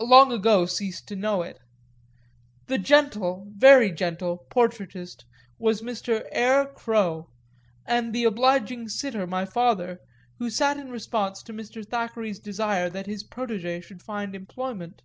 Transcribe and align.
long 0.00 0.32
ago 0.32 0.66
ceased 0.66 1.06
to 1.06 1.14
know 1.14 1.40
it; 1.42 1.60
the 2.66 2.78
gentle, 2.78 3.46
very 3.54 3.92
gentle, 3.92 4.44
portraitist 4.50 5.24
was 5.56 5.82
Mr. 5.82 6.26
Eyre 6.32 6.66
Crowe 6.66 7.30
and 7.86 8.12
the 8.12 8.24
obliging 8.24 8.88
sitter 8.88 9.24
my 9.24 9.44
father, 9.44 10.00
who 10.40 10.50
sat 10.50 10.78
in 10.78 10.90
response 10.90 11.44
to 11.44 11.52
Mr. 11.52 11.86
Thackeray's 11.88 12.40
desire 12.40 12.90
that 12.90 13.06
his 13.06 13.22
protégé 13.22 13.80
should 13.80 14.02
find 14.02 14.34
employment. 14.34 15.00